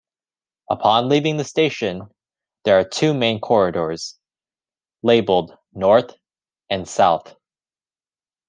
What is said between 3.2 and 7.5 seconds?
corridors, labeled "North" and "South".